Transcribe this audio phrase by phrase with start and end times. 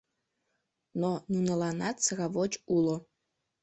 [1.01, 2.95] Но нуныланат сравоч уло.